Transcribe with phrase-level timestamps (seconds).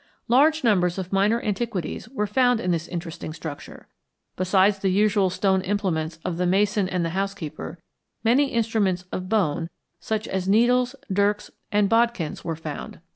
[0.27, 3.85] Large numbers of minor antiquities were found in this interesting structure.
[4.35, 7.77] Besides the usual stone implements of the mason and the housekeeper,
[8.23, 9.69] many instruments of bone,
[9.99, 12.99] such as needles, dirks, and bodkins, were found.